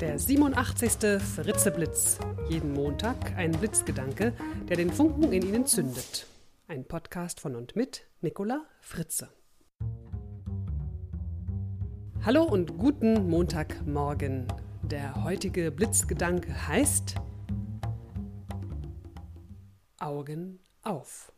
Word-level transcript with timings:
Der 0.00 0.18
87. 0.18 1.22
Fritzeblitz. 1.22 2.18
Jeden 2.50 2.74
Montag 2.74 3.34
ein 3.34 3.52
Blitzgedanke, 3.52 4.34
der 4.68 4.76
den 4.76 4.92
Funken 4.92 5.32
in 5.32 5.40
Ihnen 5.40 5.64
zündet. 5.64 6.26
Ein 6.68 6.84
Podcast 6.84 7.40
von 7.40 7.56
und 7.56 7.76
mit 7.76 8.06
Nicola 8.20 8.66
Fritze. 8.82 9.30
Hallo 12.22 12.42
und 12.42 12.76
guten 12.76 13.30
Montagmorgen. 13.30 14.46
Der 14.82 15.24
heutige 15.24 15.70
Blitzgedanke 15.70 16.68
heißt 16.68 17.14
Augen 19.98 20.60
auf. 20.82 21.32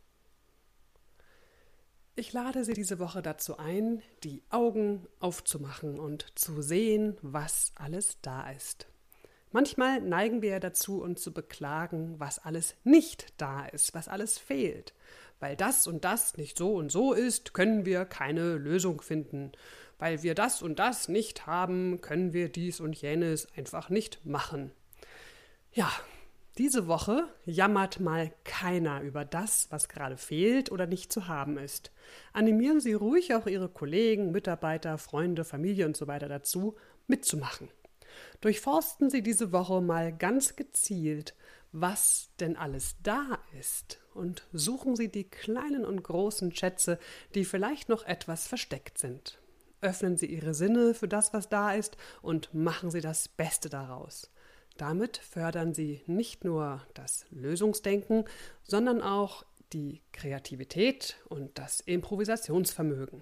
Ich 2.19 2.33
lade 2.33 2.65
Sie 2.65 2.73
diese 2.73 2.99
Woche 2.99 3.21
dazu 3.21 3.59
ein, 3.59 4.01
die 4.25 4.43
Augen 4.49 5.07
aufzumachen 5.21 5.97
und 5.97 6.37
zu 6.37 6.61
sehen, 6.61 7.15
was 7.21 7.71
alles 7.75 8.17
da 8.21 8.51
ist. 8.51 8.87
Manchmal 9.53 10.01
neigen 10.01 10.41
wir 10.41 10.49
ja 10.49 10.59
dazu, 10.59 11.01
uns 11.01 11.21
zu 11.21 11.33
beklagen, 11.33 12.19
was 12.19 12.37
alles 12.37 12.75
nicht 12.83 13.27
da 13.37 13.65
ist, 13.65 13.93
was 13.93 14.09
alles 14.09 14.37
fehlt. 14.37 14.93
Weil 15.39 15.55
das 15.55 15.87
und 15.87 16.03
das 16.03 16.35
nicht 16.35 16.57
so 16.57 16.75
und 16.75 16.91
so 16.91 17.13
ist, 17.13 17.53
können 17.53 17.85
wir 17.85 18.03
keine 18.03 18.55
Lösung 18.55 19.01
finden. 19.01 19.53
Weil 19.97 20.21
wir 20.21 20.35
das 20.35 20.61
und 20.61 20.77
das 20.77 21.07
nicht 21.07 21.47
haben, 21.47 22.01
können 22.01 22.33
wir 22.33 22.49
dies 22.49 22.81
und 22.81 23.01
jenes 23.01 23.47
einfach 23.55 23.89
nicht 23.89 24.25
machen. 24.25 24.71
Ja, 25.71 25.89
diese 26.59 26.87
Woche 26.87 27.25
jammert 27.45 28.01
mal 28.01 28.33
keiner 28.43 29.01
über 29.01 29.23
das, 29.23 29.67
was 29.71 29.87
gerade 29.87 30.17
fehlt 30.17 30.71
oder 30.71 30.87
nicht 30.87 31.11
zu 31.11 31.29
haben 31.29 31.57
ist. 31.57 31.91
Animieren 32.33 32.81
Sie 32.81 32.91
ruhig 32.91 33.33
auch 33.33 33.47
Ihre 33.47 33.69
Kollegen, 33.69 34.31
Mitarbeiter, 34.31 34.97
Freunde, 34.97 35.45
Familie 35.45 35.85
und 35.85 35.95
so 35.95 36.07
weiter 36.07 36.27
dazu, 36.27 36.75
mitzumachen. 37.07 37.69
Durchforsten 38.41 39.09
Sie 39.09 39.23
diese 39.23 39.53
Woche 39.53 39.79
mal 39.79 40.11
ganz 40.15 40.57
gezielt, 40.57 41.33
was 41.71 42.31
denn 42.41 42.57
alles 42.57 42.97
da 43.03 43.39
ist, 43.57 44.01
und 44.13 44.45
suchen 44.51 44.97
Sie 44.97 45.07
die 45.09 45.29
kleinen 45.29 45.85
und 45.85 46.03
großen 46.03 46.53
Schätze, 46.53 46.99
die 47.35 47.45
vielleicht 47.45 47.87
noch 47.87 48.03
etwas 48.05 48.47
versteckt 48.47 48.97
sind. 48.97 49.39
Öffnen 49.79 50.17
Sie 50.17 50.25
Ihre 50.25 50.53
Sinne 50.53 50.93
für 50.93 51.07
das, 51.07 51.31
was 51.31 51.47
da 51.47 51.71
ist, 51.71 51.95
und 52.21 52.53
machen 52.53 52.91
Sie 52.91 52.99
das 52.99 53.29
Beste 53.29 53.69
daraus. 53.69 54.29
Damit 54.79 55.17
fördern 55.17 55.73
sie 55.73 56.01
nicht 56.07 56.45
nur 56.45 56.81
das 56.93 57.25
Lösungsdenken, 57.31 58.23
sondern 58.63 59.01
auch 59.01 59.43
die 59.73 60.01
Kreativität 60.13 61.17
und 61.27 61.59
das 61.59 61.81
Improvisationsvermögen. 61.81 63.21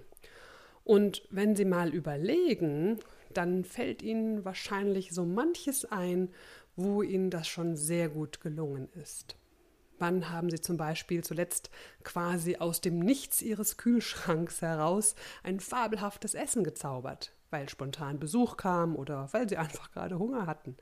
Und 0.84 1.26
wenn 1.30 1.56
Sie 1.56 1.64
mal 1.64 1.92
überlegen, 1.92 3.00
dann 3.34 3.64
fällt 3.64 4.02
Ihnen 4.02 4.44
wahrscheinlich 4.44 5.10
so 5.10 5.24
manches 5.24 5.84
ein, 5.84 6.30
wo 6.76 7.02
Ihnen 7.02 7.28
das 7.28 7.48
schon 7.48 7.74
sehr 7.74 8.08
gut 8.08 8.40
gelungen 8.40 8.88
ist. 8.94 9.34
Wann 9.98 10.30
haben 10.30 10.50
Sie 10.50 10.60
zum 10.60 10.76
Beispiel 10.76 11.24
zuletzt 11.24 11.70
quasi 12.04 12.58
aus 12.58 12.80
dem 12.80 13.00
Nichts 13.00 13.42
Ihres 13.42 13.76
Kühlschranks 13.78 14.62
heraus 14.62 15.16
ein 15.42 15.58
fabelhaftes 15.58 16.34
Essen 16.34 16.62
gezaubert, 16.62 17.32
weil 17.50 17.68
spontan 17.68 18.20
Besuch 18.20 18.56
kam 18.56 18.94
oder 18.94 19.28
weil 19.32 19.48
Sie 19.48 19.56
einfach 19.58 19.90
gerade 19.90 20.20
Hunger 20.20 20.46
hatten? 20.46 20.76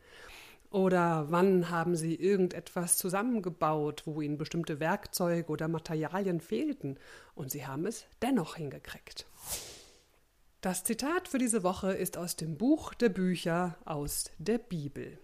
Oder 0.70 1.26
wann 1.30 1.70
haben 1.70 1.96
Sie 1.96 2.14
irgendetwas 2.14 2.98
zusammengebaut, 2.98 4.02
wo 4.04 4.20
Ihnen 4.20 4.38
bestimmte 4.38 4.80
Werkzeuge 4.80 5.50
oder 5.50 5.68
Materialien 5.68 6.40
fehlten 6.40 6.98
und 7.34 7.50
Sie 7.50 7.66
haben 7.66 7.86
es 7.86 8.06
dennoch 8.22 8.56
hingekriegt? 8.56 9.26
Das 10.60 10.82
Zitat 10.82 11.28
für 11.28 11.38
diese 11.38 11.62
Woche 11.62 11.92
ist 11.92 12.18
aus 12.18 12.34
dem 12.34 12.56
Buch 12.56 12.94
der 12.94 13.10
Bücher 13.10 13.76
aus 13.84 14.30
der 14.38 14.58
Bibel. 14.58 15.18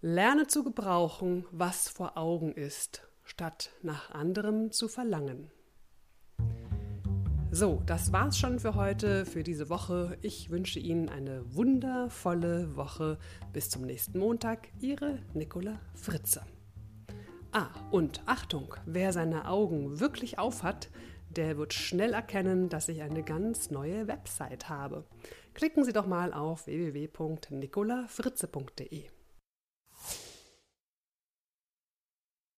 Lerne 0.00 0.48
zu 0.48 0.64
gebrauchen, 0.64 1.46
was 1.52 1.88
vor 1.88 2.18
Augen 2.18 2.52
ist, 2.52 3.06
statt 3.22 3.70
nach 3.82 4.10
anderem 4.10 4.72
zu 4.72 4.88
verlangen. 4.88 5.52
So, 7.54 7.82
das 7.84 8.14
war's 8.14 8.38
schon 8.38 8.60
für 8.60 8.76
heute, 8.76 9.26
für 9.26 9.42
diese 9.42 9.68
Woche. 9.68 10.16
Ich 10.22 10.48
wünsche 10.48 10.80
Ihnen 10.80 11.10
eine 11.10 11.44
wundervolle 11.54 12.76
Woche. 12.76 13.18
Bis 13.52 13.68
zum 13.68 13.82
nächsten 13.82 14.18
Montag. 14.18 14.68
Ihre 14.80 15.18
Nicola 15.34 15.78
Fritze. 15.92 16.46
Ah, 17.52 17.68
und 17.90 18.22
Achtung, 18.24 18.74
wer 18.86 19.12
seine 19.12 19.48
Augen 19.48 20.00
wirklich 20.00 20.38
aufhat, 20.38 20.88
der 21.28 21.58
wird 21.58 21.74
schnell 21.74 22.14
erkennen, 22.14 22.70
dass 22.70 22.88
ich 22.88 23.02
eine 23.02 23.22
ganz 23.22 23.70
neue 23.70 24.08
Website 24.08 24.70
habe. 24.70 25.04
Klicken 25.52 25.84
Sie 25.84 25.92
doch 25.92 26.06
mal 26.06 26.32
auf 26.32 26.66
www.nicolafritze.de. 26.66 29.10